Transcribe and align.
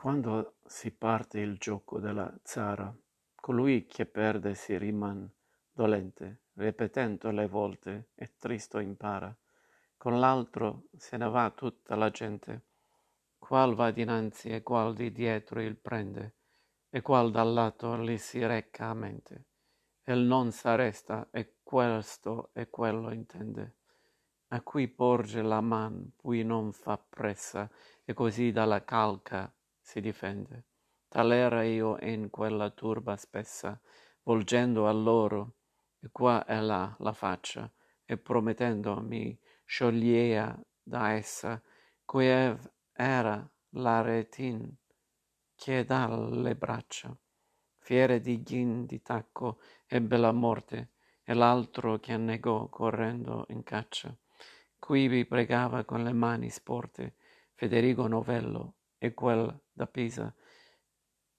Quando 0.00 0.54
si 0.64 0.92
parte 0.92 1.40
il 1.40 1.58
gioco 1.58 1.98
della 1.98 2.34
zara, 2.42 2.90
colui 3.34 3.84
che 3.84 4.06
perde 4.06 4.54
si 4.54 4.78
riman 4.78 5.30
dolente, 5.70 6.44
ripetendo 6.54 7.30
le 7.30 7.46
volte 7.46 8.08
e 8.14 8.32
tristo 8.38 8.78
impara. 8.78 9.36
Con 9.98 10.18
l'altro 10.18 10.84
se 10.96 11.18
ne 11.18 11.28
va 11.28 11.50
tutta 11.50 11.96
la 11.96 12.08
gente, 12.08 12.62
qual 13.36 13.74
va 13.74 13.90
dinanzi 13.90 14.48
e 14.48 14.62
qual 14.62 14.94
di 14.94 15.12
dietro 15.12 15.60
il 15.60 15.76
prende, 15.76 16.36
e 16.88 17.02
qual 17.02 17.30
dal 17.30 17.52
lato 17.52 17.94
li 17.96 18.16
si 18.16 18.42
reca 18.46 18.86
a 18.86 18.94
mente. 18.94 19.44
El 20.04 20.20
non 20.20 20.50
s'arresta 20.50 21.28
e 21.30 21.56
questo 21.62 22.48
e 22.54 22.70
quello 22.70 23.12
intende. 23.12 23.74
A 24.48 24.62
cui 24.62 24.88
porge 24.88 25.42
la 25.42 25.60
man, 25.60 26.12
poi 26.16 26.42
non 26.42 26.72
fa 26.72 26.96
pressa, 26.96 27.70
e 28.02 28.14
così 28.14 28.50
dalla 28.50 28.82
calca 28.82 29.54
si 29.90 30.00
difende. 30.00 30.66
Tal 31.08 31.32
era 31.32 31.64
io 31.64 31.98
in 32.02 32.30
quella 32.30 32.70
turba 32.70 33.16
spessa, 33.16 33.80
volgendo 34.22 34.86
a 34.86 34.92
loro 34.92 35.56
e 35.98 36.10
qua 36.12 36.46
e 36.46 36.60
là 36.60 36.94
la 37.00 37.12
faccia, 37.12 37.68
e 38.04 38.16
promettendo 38.16 39.00
mi 39.00 39.36
sciogliea 39.64 40.56
da 40.80 41.10
essa, 41.14 41.60
cui 42.04 42.26
era 42.92 43.50
la 43.70 44.00
retin 44.00 44.72
che 45.56 45.84
dalle 45.84 46.54
braccia. 46.54 47.16
Fiere 47.78 48.20
di 48.20 48.42
ghin 48.42 48.86
di 48.86 49.02
tacco 49.02 49.60
ebbe 49.88 50.16
la 50.18 50.30
morte, 50.30 50.92
e 51.24 51.34
l'altro 51.34 51.98
che 51.98 52.12
annegò 52.12 52.68
correndo 52.68 53.44
in 53.48 53.64
caccia. 53.64 54.16
Qui 54.78 55.08
vi 55.08 55.26
pregava 55.26 55.84
con 55.84 56.04
le 56.04 56.12
mani 56.12 56.48
sporte 56.48 57.16
Federico 57.54 58.06
Novello, 58.06 58.74
e 59.02 59.14
quel 59.14 59.58
da 59.72 59.86
Pisa, 59.86 60.32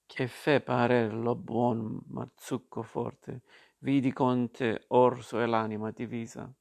che 0.08 0.28
fe 0.28 0.62
parer 0.62 1.14
lo 1.14 1.36
buon 1.36 2.02
mazzucco 2.08 2.81
forte, 2.81 3.44
vidi 3.78 4.12
conte 4.12 4.86
orso 4.88 5.40
e 5.40 5.45
l'anima 5.45 5.92
divisa. 5.92 6.52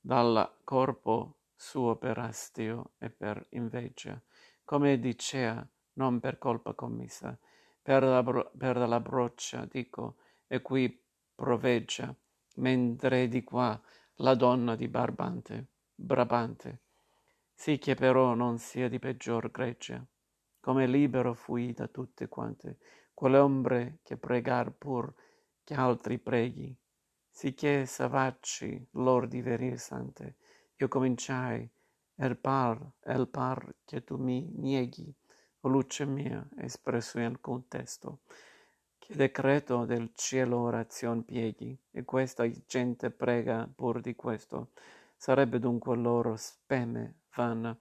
Dal 0.00 0.58
corpo 0.64 1.38
suo 1.54 1.94
per 1.96 2.18
astio 2.18 2.94
e 2.98 3.08
per 3.08 3.46
invegia, 3.50 4.20
come 4.64 4.98
dicea, 4.98 5.66
non 5.94 6.18
per 6.18 6.38
colpa 6.38 6.74
commessa, 6.74 7.38
per 7.80 8.02
la, 8.02 8.22
bro- 8.22 8.50
per 8.58 8.76
la 8.76 8.98
broccia, 8.98 9.64
dico, 9.64 10.16
e 10.48 10.60
qui 10.60 11.02
proveggia, 11.36 12.12
mentre 12.56 13.28
di 13.28 13.44
qua 13.44 13.80
la 14.16 14.34
donna 14.34 14.74
di 14.74 14.88
Barbante, 14.88 15.68
Brabante, 15.94 16.83
sì 17.64 17.78
che 17.78 17.94
però 17.94 18.34
non 18.34 18.58
sia 18.58 18.90
di 18.90 18.98
peggior 18.98 19.50
gregge. 19.50 20.08
Come 20.60 20.86
libero 20.86 21.32
fui 21.32 21.72
da 21.72 21.88
tutte 21.88 22.28
quante 22.28 22.76
quelle 23.14 23.38
ombre 23.38 24.00
che 24.02 24.18
pregar 24.18 24.70
pur 24.70 25.10
che 25.64 25.72
altri 25.72 26.18
preghi, 26.18 26.76
sicché 27.30 27.86
savacci 27.86 28.88
lor 28.90 29.28
di 29.28 29.40
verir 29.40 29.78
sante, 29.78 30.36
io 30.76 30.88
cominciai, 30.88 31.66
el 32.16 32.36
par, 32.36 32.86
el 33.00 33.28
par 33.28 33.76
che 33.86 34.04
tu 34.04 34.18
mi 34.18 34.46
nieghi, 34.56 35.10
o 35.60 35.68
luce 35.70 36.04
mia, 36.04 36.46
espresso 36.58 37.18
in 37.18 37.24
alcun 37.24 37.66
testo, 37.66 38.18
che 38.98 39.16
decreto 39.16 39.86
del 39.86 40.10
cielo 40.14 40.58
orazion 40.58 41.24
pieghi, 41.24 41.74
e 41.92 42.04
questa 42.04 42.46
gente 42.66 43.10
prega 43.10 43.66
pur 43.74 44.02
di 44.02 44.14
questo, 44.14 44.72
sarebbe 45.16 45.58
dunque 45.58 45.96
loro 45.96 46.36
speme 46.36 47.22
vana, 47.34 47.76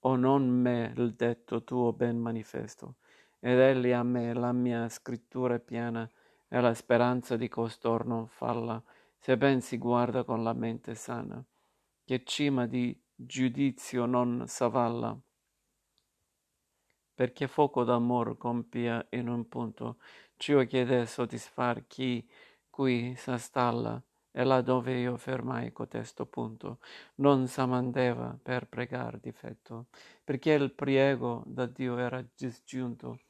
o 0.00 0.16
non 0.16 0.48
me 0.48 0.92
il 0.96 1.14
detto 1.14 1.62
tuo 1.64 1.92
ben 1.92 2.18
manifesto, 2.18 2.96
ed 3.38 3.58
egli 3.58 3.92
a 3.92 4.02
me 4.02 4.32
la 4.34 4.52
mia 4.52 4.88
scrittura 4.88 5.58
piana, 5.58 6.08
e 6.48 6.60
la 6.60 6.74
speranza 6.74 7.36
di 7.36 7.48
costor 7.48 8.06
non 8.06 8.26
falla, 8.26 8.82
se 9.16 9.36
ben 9.36 9.60
si 9.60 9.78
guarda 9.78 10.24
con 10.24 10.42
la 10.42 10.52
mente 10.52 10.94
sana, 10.94 11.42
che 12.04 12.24
cima 12.24 12.66
di 12.66 13.00
giudizio 13.14 14.04
non 14.04 14.44
s'avalla, 14.46 15.18
perché 17.14 17.46
fuoco 17.46 17.84
d'amor 17.84 18.36
compia 18.36 19.06
in 19.10 19.28
un 19.28 19.48
punto, 19.48 19.98
ciò 20.36 20.64
chiede 20.64 21.06
soddisfar 21.06 21.86
chi 21.86 22.28
qui 22.68 23.14
s'astalla, 23.16 24.02
e 24.32 24.44
là 24.44 24.62
dove 24.62 24.98
io 24.98 25.16
fermai 25.18 25.72
cotesto 25.72 26.26
punto, 26.26 26.78
non 27.16 27.46
s'amandeva 27.46 28.38
per 28.42 28.66
pregar 28.66 29.18
difetto, 29.20 29.86
perché 30.24 30.52
il 30.52 30.72
priego 30.72 31.42
da 31.46 31.66
Dio 31.66 31.98
era 31.98 32.24
disgiunto. 32.34 33.20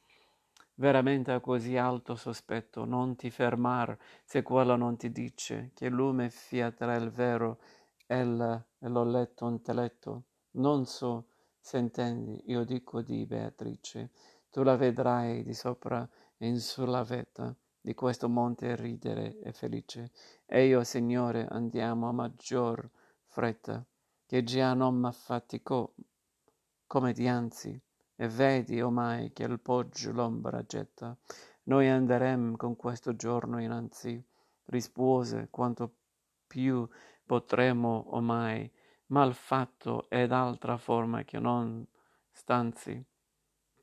Veramente 0.75 1.31
a 1.31 1.39
così 1.39 1.77
alto 1.77 2.15
sospetto 2.15 2.85
non 2.85 3.15
ti 3.15 3.29
fermar 3.29 3.95
se 4.23 4.41
quello 4.41 4.75
non 4.75 4.97
ti 4.97 5.11
dice 5.11 5.71
che 5.75 5.87
lume 5.89 6.29
fia 6.31 6.71
tra 6.71 6.95
il 6.95 7.11
vero 7.11 7.59
e 8.07 8.23
l'ho 8.23 9.03
letto 9.03 9.47
intelletto. 9.47 10.23
Non 10.51 10.85
so 10.85 11.27
se 11.59 11.77
intendi, 11.77 12.41
io 12.45 12.63
dico 12.63 13.01
di 13.01 13.25
Beatrice, 13.25 14.11
tu 14.49 14.63
la 14.63 14.75
vedrai 14.75 15.43
di 15.43 15.53
sopra 15.53 16.07
in 16.37 16.59
sulla 16.59 17.03
vetta 17.03 17.55
di 17.83 17.93
questo 17.93 18.29
monte 18.29 18.77
ridere 18.77 19.39
e 19.41 19.51
felice. 19.51 20.11
E 20.45 20.67
io, 20.67 20.85
Signore, 20.85 21.45
andiamo 21.49 22.07
a 22.07 22.13
maggior 22.13 22.89
fretta, 23.25 23.85
che 24.25 24.41
già 24.45 24.73
non 24.73 24.95
m'affaticò 24.95 25.93
come 26.87 27.11
dianzi, 27.11 27.77
e 28.15 28.27
vedi 28.29 28.79
omai 28.79 29.33
che 29.33 29.43
il 29.43 29.59
poggio 29.59 30.13
l'ombra 30.13 30.63
getta. 30.63 31.17
Noi 31.63 31.89
anderem 31.89 32.55
con 32.55 32.77
questo 32.77 33.17
giorno 33.17 33.59
innanzi, 33.59 34.23
rispose 34.67 35.49
quanto 35.51 35.93
più 36.47 36.87
potremo 37.25 38.05
omai, 38.15 38.71
mal 39.07 39.33
fatto 39.33 40.09
ed 40.09 40.31
altra 40.31 40.77
forma 40.77 41.23
che 41.23 41.37
non 41.37 41.85
stanzi, 42.31 43.03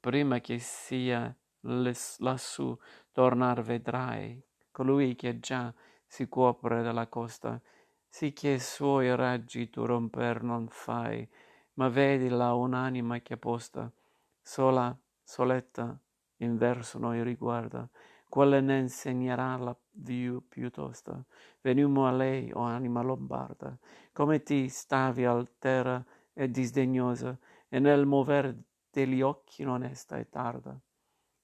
prima 0.01 0.41
che 0.41 0.59
sia 0.59 1.37
lassù 1.61 2.75
tornar 3.21 3.61
vedrai 3.61 4.43
colui 4.71 5.15
che 5.15 5.41
già 5.41 5.71
si 6.07 6.27
copre 6.27 6.83
dalla 6.83 7.07
costa, 7.07 7.61
sì 8.09 8.33
che 8.33 8.59
suoi 8.59 9.15
raggi 9.15 9.69
tu 9.69 9.85
romper 9.85 10.43
non 10.43 10.69
fai, 10.71 11.29
ma 11.75 11.91
vedi 11.91 12.31
là 12.31 12.55
un'anima 12.55 13.19
che 13.19 13.37
posta, 13.37 13.93
sola, 14.41 14.99
soletta, 15.23 16.01
in 16.39 16.57
verso 16.57 16.99
noi 16.99 17.23
riguarda, 17.23 17.87
quale 18.27 18.63
ne 18.63 18.79
insegnerà 18.79 19.55
la 19.59 19.77
via 19.91 20.41
più 20.49 20.71
tosta. 20.71 21.23
Venimo 21.61 22.07
a 22.07 22.13
lei, 22.13 22.51
o 22.55 22.61
anima 22.61 23.03
lombarda, 23.03 23.77
come 24.15 24.43
ti 24.43 24.67
stavi 24.71 25.27
altera 25.27 26.03
e 26.33 26.51
disdegnosa, 26.51 27.39
e 27.69 27.79
nel 27.81 28.07
mover 28.07 28.57
degli 28.91 29.21
occhi 29.21 29.63
onesta 29.63 30.17
e 30.17 30.31
tarda. 30.31 30.81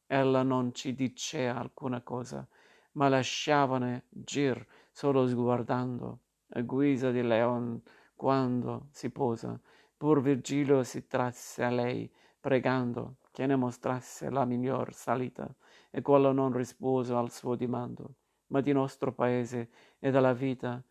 Ella 0.06 0.42
non 0.42 0.72
ci 0.72 0.94
dicea 0.94 1.56
alcuna 1.56 2.00
cosa, 2.00 2.46
ma 2.92 3.08
lasciavane 3.08 4.04
gir 4.08 4.64
solo 4.90 5.26
sguardando, 5.26 6.20
a 6.50 6.60
guisa 6.60 7.10
di 7.10 7.22
leon 7.22 7.82
quando 8.14 8.86
si 8.90 9.10
posa. 9.10 9.60
Pur 9.96 10.20
Virgilio 10.20 10.82
si 10.84 11.06
trasse 11.06 11.64
a 11.64 11.70
lei, 11.70 12.10
pregando 12.38 13.16
che 13.32 13.46
ne 13.46 13.56
mostrasse 13.56 14.30
la 14.30 14.44
miglior 14.44 14.94
salita, 14.94 15.52
e 15.90 16.00
quello 16.02 16.32
non 16.32 16.52
rispose 16.52 17.12
al 17.12 17.30
suo 17.30 17.54
dimando, 17.56 18.14
ma 18.48 18.60
di 18.60 18.72
nostro 18.72 19.12
paese 19.12 19.70
e 19.98 20.10
della 20.10 20.32
vita 20.32 20.82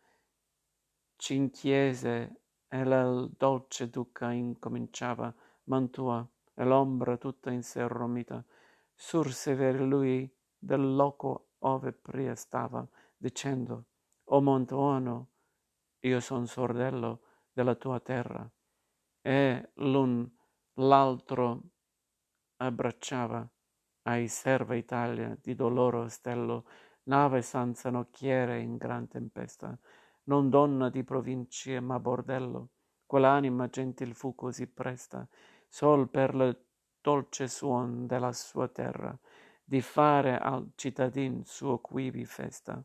cinchiese 1.16 2.40
e 2.68 2.84
la 2.84 3.26
dolce 3.36 3.88
duca 3.88 4.32
incominciava 4.32 5.34
Mantua 5.64 6.26
e 6.54 6.64
l'ombra 6.64 7.16
tutta 7.16 7.50
in 7.50 7.62
sé 7.62 7.86
romita 7.86 8.44
surse 8.96 9.54
ver 9.54 9.80
lui 9.80 10.28
del 10.58 10.96
loco 10.96 11.50
ove 11.58 11.92
pria 11.92 12.34
stava, 12.34 12.86
dicendo, 13.16 13.84
O 14.28 14.40
Montuono, 14.40 15.30
io 16.00 16.20
son 16.20 16.46
sordello 16.46 17.20
della 17.52 17.76
tua 17.76 18.00
terra. 18.00 18.50
E 19.20 19.70
l'un 19.74 20.28
l'altro 20.74 21.62
abbracciava, 22.56 23.48
ai 24.02 24.28
serva 24.28 24.74
Italia 24.74 25.36
di 25.40 25.54
doloro 25.54 26.08
stello, 26.08 26.64
nave 27.04 27.42
senza 27.42 27.90
nocchiere 27.90 28.60
in 28.60 28.76
gran 28.76 29.08
tempesta, 29.08 29.78
non 30.24 30.48
donna 30.48 30.88
di 30.90 31.04
provincie 31.04 31.80
ma 31.80 31.98
bordello, 32.00 32.70
quell'anima 33.04 33.68
gentil 33.68 34.14
fu 34.14 34.34
così 34.34 34.66
presta, 34.66 35.28
sol 35.68 36.08
per 36.08 36.34
le 36.34 36.65
dolce 37.06 37.46
suon 37.46 38.04
della 38.08 38.32
sua 38.32 38.66
terra, 38.66 39.16
di 39.62 39.80
fare 39.80 40.36
al 40.36 40.72
cittadin 40.74 41.44
suo 41.44 41.78
quivi 41.78 42.24
festa. 42.24 42.82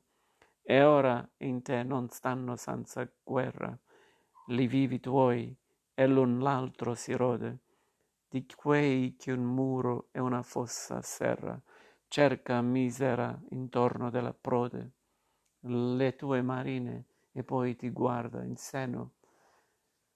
E 0.62 0.84
ora 0.84 1.28
in 1.38 1.64
te 1.64 1.82
non 1.82 2.08
stanno 2.10 2.56
senza 2.56 3.12
guerra, 3.24 3.76
li 4.50 4.68
vivi 4.68 5.00
tuoi, 5.00 5.52
e 5.96 6.06
l'un 6.06 6.40
l'altro 6.40 6.94
si 6.94 7.14
rode. 7.14 7.58
di 8.30 8.46
quei 8.56 9.16
che 9.18 9.32
un 9.32 9.44
muro 9.44 10.10
e 10.12 10.20
una 10.20 10.44
fossa 10.44 11.02
serra, 11.02 11.60
cerca 12.08 12.62
misera 12.62 13.38
intorno 13.50 14.12
della 14.12 14.34
prode, 14.34 14.92
le 15.62 16.16
tue 16.16 16.44
marine, 16.44 17.06
e 17.34 17.44
poi 17.44 17.76
ti 17.76 17.90
guarda 17.90 18.44
in 18.44 18.56
seno. 18.56 19.14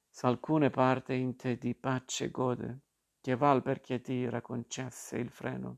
S'alcune 0.09 0.69
parte 0.69 1.15
in 1.15 1.35
te 1.35 1.57
di 1.57 1.73
pace 1.73 2.29
gode, 2.29 2.79
che 3.25 3.35
val 3.35 3.63
perché 3.63 4.01
ti 4.01 4.29
raconcesse 4.29 5.17
il 5.17 5.31
freno. 5.31 5.77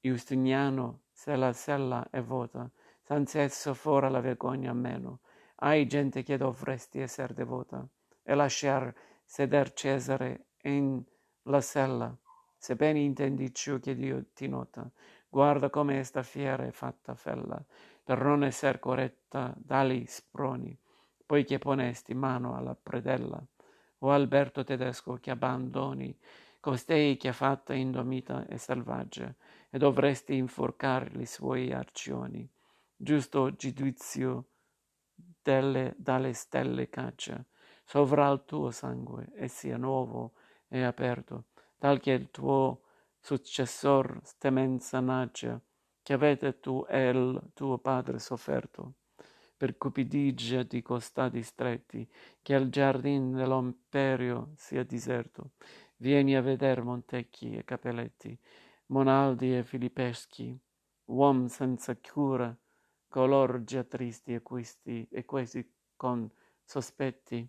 Giustiniano, 0.00 1.02
se 1.12 1.36
la 1.36 1.52
sella 1.52 2.08
è 2.10 2.20
vuota, 2.20 2.68
senza 3.02 3.40
esso 3.40 3.72
fora 3.72 4.08
la 4.08 4.18
vergogna 4.18 4.72
meno, 4.72 5.20
hai 5.60 5.86
gente 5.86 6.24
che 6.24 6.36
dovresti 6.36 6.98
esser 6.98 7.32
devota, 7.32 7.86
e 8.20 8.34
lasciar 8.34 8.92
seder 9.24 9.74
Cesare 9.74 10.46
in 10.62 11.00
la 11.42 11.60
sella, 11.60 12.12
sebbene 12.56 12.98
intendi 12.98 13.54
ciò 13.54 13.78
che 13.78 13.94
Dio 13.94 14.24
ti 14.34 14.48
nota. 14.48 14.90
Guarda 15.28 15.70
come 15.70 16.02
sta 16.02 16.24
fiera 16.24 16.66
è 16.66 16.72
fatta 16.72 17.14
fella, 17.14 17.64
per 18.02 18.20
non 18.24 18.42
esser 18.42 18.80
corretta 18.80 19.54
dali 19.56 20.04
sproni, 20.08 20.76
poiché 21.24 21.58
ponesti 21.58 22.12
mano 22.12 22.56
alla 22.56 22.74
predella. 22.74 23.40
O 24.00 24.10
Alberto 24.10 24.62
tedesco 24.64 25.14
che 25.14 25.30
abbandoni 25.30 26.14
costei 26.66 27.16
che 27.16 27.28
è 27.28 27.32
fatta 27.32 27.74
indomita 27.74 28.44
e 28.48 28.58
selvaggia, 28.58 29.32
e 29.70 29.78
dovresti 29.78 30.34
inforcar 30.34 31.14
li 31.14 31.24
suoi 31.24 31.72
arcioni. 31.72 32.44
Giusto 32.96 33.54
giudizio 33.54 34.46
delle, 35.14 35.94
dalle 35.96 36.32
stelle 36.32 36.88
caccia, 36.88 37.40
sovra 37.84 38.28
il 38.30 38.42
tuo 38.44 38.72
sangue, 38.72 39.30
e 39.36 39.46
sia 39.46 39.76
nuovo 39.76 40.32
e 40.66 40.82
aperto, 40.82 41.44
tal 41.78 42.00
che 42.00 42.10
il 42.10 42.32
tuo 42.32 42.80
successor 43.20 44.20
temenza 44.36 44.98
nace, 44.98 45.60
che 46.02 46.14
avete 46.14 46.58
tu 46.58 46.84
e 46.88 47.10
il 47.10 47.40
tuo 47.54 47.78
padre 47.78 48.18
sofferto, 48.18 48.94
per 49.56 49.78
cupidigia 49.78 50.64
di 50.64 50.82
costadi 50.82 51.44
stretti, 51.44 52.06
che 52.42 52.54
il 52.54 52.70
giardin 52.70 53.32
dell'imperio 53.32 54.50
sia 54.56 54.82
diserto. 54.82 55.52
Vieni 55.98 56.36
a 56.36 56.42
veder 56.42 56.82
Montecchi 56.82 57.56
e 57.56 57.64
Capelletti, 57.64 58.38
Monaldi 58.86 59.56
e 59.56 59.64
Filippeschi, 59.64 60.58
uom 61.06 61.46
senza 61.46 61.96
cura, 61.96 62.56
color 63.08 63.64
già 63.64 63.82
tristi 63.84 64.34
e 64.34 64.42
quisti 64.42 65.08
e 65.10 65.24
questi 65.24 65.66
con 65.96 66.30
sospetti 66.62 67.48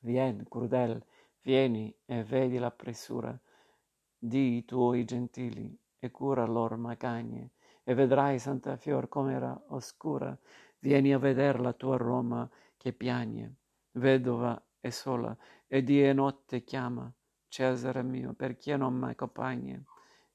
Vien, 0.00 0.46
crudel, 0.48 1.04
vieni 1.42 1.94
e 2.04 2.22
vedi 2.22 2.58
la 2.58 2.70
pressura 2.70 3.36
di 4.16 4.64
tuoi 4.64 5.04
gentili 5.04 5.76
e 5.98 6.10
cura 6.10 6.44
lor 6.44 6.76
magagne 6.76 7.50
e 7.82 7.94
vedrai 7.94 8.38
Santa 8.38 8.76
Fior 8.76 9.08
com'era 9.08 9.60
oscura. 9.68 10.38
Vieni 10.78 11.12
a 11.12 11.18
veder 11.18 11.58
la 11.58 11.72
tua 11.72 11.96
Roma 11.96 12.48
che 12.76 12.92
piagne, 12.92 13.56
vedova 13.92 14.60
e 14.80 14.90
sola, 14.90 15.36
e 15.66 15.82
di 15.82 16.02
e 16.02 16.12
notte 16.12 16.64
chiama, 16.64 17.12
Cesare 17.48 18.02
mio, 18.02 18.34
perché 18.34 18.76
non 18.76 18.94
m'accompagni? 18.94 19.82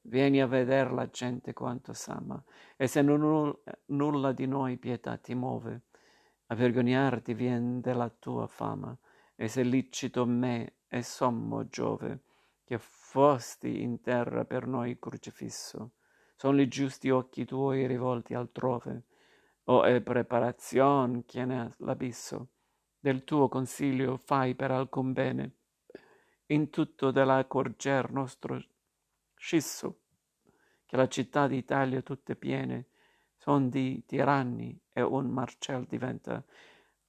Vieni 0.02 0.42
a 0.42 0.48
veder 0.48 0.92
la 0.92 1.08
gente 1.10 1.54
quanto 1.54 1.94
s'ama, 1.94 2.44
e 2.76 2.88
se 2.88 3.02
non, 3.02 3.56
nulla 3.86 4.32
di 4.32 4.48
noi 4.48 4.78
pietà 4.78 5.18
ti 5.18 5.34
muove, 5.36 5.84
a 6.48 6.56
vergognarti 6.56 7.34
vien 7.34 7.80
della 7.80 8.10
tua 8.10 8.48
fama 8.48 8.98
e 9.36 9.48
se 9.48 9.64
licito 9.64 10.26
me 10.26 10.76
e 10.88 11.02
sommo 11.02 11.68
Giove, 11.68 12.24
che 12.64 12.78
fosti 12.78 13.82
in 13.82 14.02
terra 14.02 14.46
per 14.46 14.68
noi 14.68 15.00
crocifisso, 15.00 15.94
son 16.36 16.56
li 16.56 16.68
giusti 16.68 17.10
occhi 17.10 17.46
tuoi 17.46 17.88
rivolti 17.88 18.34
altrove, 18.34 19.06
o 19.66 19.84
è 19.84 20.02
preparazion 20.02 21.24
che 21.26 21.46
ne 21.46 21.74
l'abisso, 21.78 22.50
del 23.04 23.26
tuo 23.26 23.50
consiglio 23.50 24.16
fai 24.16 24.56
per 24.56 24.72
alcun 24.72 25.12
bene, 25.12 25.56
in 26.46 26.70
tutto 26.70 27.12
dell'accorger 27.12 28.10
nostro 28.14 28.64
scisso, 29.36 30.04
che 30.86 30.96
la 30.96 31.10
città 31.10 31.48
d'Italia 31.48 32.02
tutte 32.02 32.38
piene 32.38 32.88
son 33.36 33.68
di 33.68 34.06
tiranni 34.06 34.80
e 34.94 35.02
un 35.02 35.28
Marcel 35.28 35.84
diventa. 35.84 36.42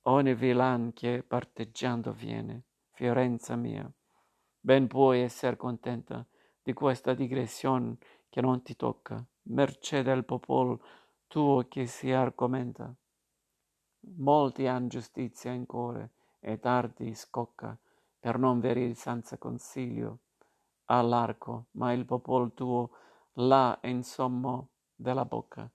Ogni 0.07 0.35
villan 0.35 0.93
che 0.93 1.23
parteggiando 1.23 2.11
viene, 2.11 2.65
Fiorenza 2.91 3.55
mia, 3.55 3.89
ben 4.59 4.89
puoi 4.89 5.21
esser 5.21 5.57
contenta 5.57 6.27
di 6.61 6.73
questa 6.73 7.15
digression 7.15 7.97
che 8.29 8.41
non 8.41 8.63
ti 8.63 8.75
tocca, 8.75 9.25
mercé 9.43 10.03
del 10.03 10.25
popol 10.25 10.77
tuo 11.29 11.69
che 11.69 11.87
si 11.87 12.11
argomenta. 12.11 12.93
Molti 14.17 14.67
han 14.67 14.89
giustizia 14.89 15.51
in 15.53 15.67
core 15.67 16.11
e 16.39 16.59
tardi 16.61 17.15
scocca 17.15 17.77
per 18.21 18.39
non 18.39 18.61
venir 18.61 18.95
senza 18.95 19.39
consiglio 19.39 20.19
all'arco, 20.87 21.67
ma 21.73 21.93
il 21.93 22.05
popol 22.05 22.53
tuo 22.53 22.91
là 23.35 23.79
in 23.85 24.03
sommo 24.03 24.69
della 24.95 25.25
bocca. 25.25 25.71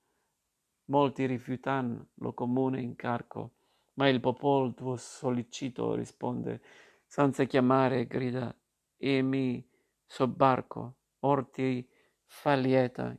Molti 0.86 1.26
rifiutan 1.26 2.08
lo 2.16 2.34
comune 2.34 2.82
incarco, 2.82 3.52
ma 3.96 4.08
il 4.08 4.20
popol 4.20 4.74
tuo 4.74 4.96
solicito 4.96 5.94
risponde, 5.96 6.62
senza 7.06 7.44
chiamare 7.46 8.08
grida, 8.08 8.56
e 8.98 9.22
mi 9.22 9.68
sobbarco, 10.06 10.96
orti 11.20 11.88
fa 12.26 12.54
lieta, 12.54 13.16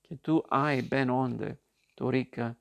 che 0.00 0.20
tu 0.20 0.42
hai 0.48 0.82
ben 0.82 1.10
onde, 1.10 1.62
tu 1.94 2.08
ricca, 2.08 2.56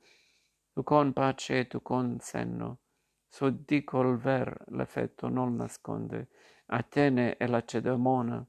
tu 0.78 0.84
con 0.84 1.12
pace 1.12 1.62
e 1.62 1.68
tu 1.68 1.82
con 1.82 2.20
senno, 2.20 2.82
so 3.28 3.50
dico 3.50 4.00
il 4.02 4.16
ver 4.16 4.56
l'effetto 4.68 5.28
non 5.28 5.56
nasconde, 5.56 6.28
Atene 6.68 7.36
e 7.38 7.48
la 7.48 7.66
Cedemona, 7.66 8.46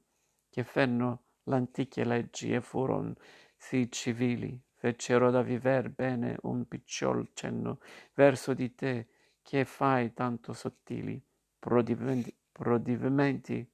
che 0.47 0.63
fenno 0.63 1.23
l'antiche 1.45 2.03
leggi 2.03 2.53
e 2.53 2.61
furon 2.61 3.15
sì 3.57 3.91
civili, 3.91 4.61
fecero 4.75 5.31
da 5.31 5.41
viver 5.41 5.89
bene 5.89 6.37
un 6.43 6.67
picciol 6.67 7.31
cenno 7.33 7.79
verso 8.13 8.53
di 8.53 8.75
te 8.75 9.07
che 9.41 9.65
fai 9.65 10.13
tanto 10.13 10.53
sottili. 10.53 11.19
Prodivimenti. 11.57 13.67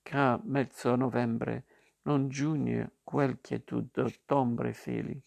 Ca 0.00 0.40
mezzo 0.44 0.94
novembre 0.94 1.64
non 2.02 2.28
giugno 2.28 2.92
quel 3.02 3.40
che 3.40 3.64
tu 3.64 3.88
d'ottombre 3.90 4.72
fili 4.72 5.20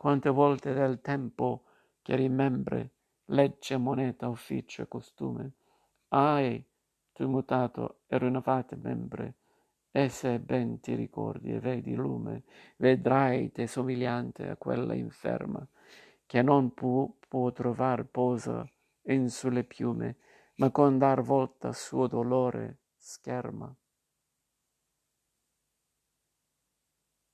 quante 0.00 0.30
volte 0.30 0.72
del 0.72 1.02
tempo 1.02 1.64
che 2.00 2.16
rimembre 2.16 2.92
legge 3.26 3.76
moneta 3.76 4.28
ufficio 4.28 4.80
e 4.80 4.88
costume 4.88 5.52
hai 6.08 6.64
tu 7.12 7.28
mutato 7.28 7.98
e 8.06 8.16
rinnovate 8.16 8.76
membre 8.76 9.34
e 9.90 10.08
se 10.08 10.38
ben 10.38 10.80
ti 10.80 10.94
ricordi 10.94 11.52
e 11.52 11.60
vedi 11.60 11.94
lume, 11.94 12.44
vedrai 12.78 13.52
te 13.52 13.66
somigliante 13.66 14.48
a 14.48 14.56
quella 14.56 14.94
inferma, 14.94 15.68
che 16.24 16.40
non 16.40 16.72
può, 16.72 17.06
può 17.28 17.52
trovar 17.52 18.06
posa 18.06 18.66
in 19.02 19.28
sulle 19.28 19.64
piume, 19.64 20.16
ma 20.54 20.70
con 20.70 20.96
dar 20.96 21.20
volta 21.20 21.74
suo 21.74 22.06
dolore 22.06 22.78
scherma. 22.96 23.70